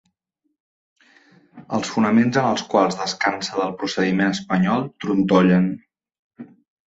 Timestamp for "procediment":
3.83-4.35